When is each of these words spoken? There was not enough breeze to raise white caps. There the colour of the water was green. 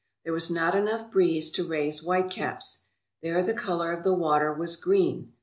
There 0.23 0.33
was 0.33 0.49
not 0.49 0.73
enough 0.73 1.11
breeze 1.11 1.51
to 1.51 1.63
raise 1.63 2.01
white 2.03 2.31
caps. 2.31 2.85
There 3.21 3.43
the 3.43 3.53
colour 3.53 3.91
of 3.93 4.03
the 4.03 4.15
water 4.15 4.51
was 4.51 4.75
green. 4.75 5.33